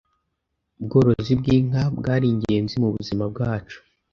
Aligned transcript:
ubworozi 0.81 1.33
bw’inka 1.39 1.81
bwari 1.97 2.25
ingenzi 2.33 2.75
mu 2.83 2.89
buzima 2.95 3.23
bwacu. 3.31 3.77